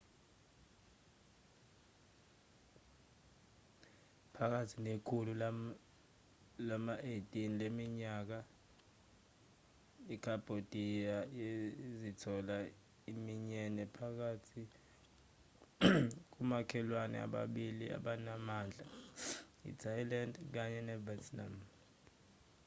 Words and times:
phakathi 4.35 4.75
nekhulu 4.85 5.31
lama-18 6.69 7.53
leminyaka 7.61 8.37
ikhambhodiya 10.13 11.17
yazithola 11.39 12.57
iminyene 13.11 13.83
phakathi 13.97 14.63
komakhelwne 16.33 17.17
ababili 17.27 17.85
abanamandla 17.97 18.83
i-thailand 19.69 20.33
kanye 20.53 20.81
nevietnam 20.89 21.53